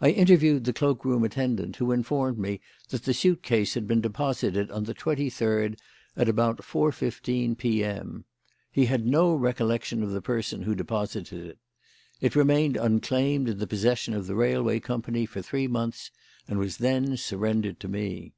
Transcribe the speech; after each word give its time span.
I 0.00 0.12
interviewed 0.12 0.64
the 0.64 0.72
cloak 0.72 1.04
room 1.04 1.24
attendant, 1.24 1.76
who 1.76 1.92
informed 1.92 2.38
me 2.38 2.62
that 2.88 3.02
the 3.04 3.12
suit 3.12 3.42
case 3.42 3.74
had 3.74 3.86
been 3.86 4.00
deposited 4.00 4.70
on 4.70 4.84
the 4.84 4.94
twenty 4.94 5.28
third 5.28 5.78
at 6.16 6.26
about 6.26 6.56
4.15 6.62 7.58
P.M. 7.58 8.24
He 8.72 8.86
had 8.86 9.04
no 9.06 9.34
recollection 9.34 10.02
of 10.02 10.08
the 10.12 10.22
person 10.22 10.62
who 10.62 10.74
deposited 10.74 11.44
it. 11.46 11.58
It 12.22 12.34
remained 12.34 12.78
unclaimed 12.78 13.46
in 13.50 13.58
the 13.58 13.66
possession 13.66 14.14
of 14.14 14.26
the 14.26 14.34
railway 14.36 14.80
company 14.80 15.26
for 15.26 15.42
three 15.42 15.66
months, 15.68 16.12
and 16.48 16.58
was 16.58 16.78
then 16.78 17.18
surrendered 17.18 17.78
to 17.80 17.88
me." 17.88 18.32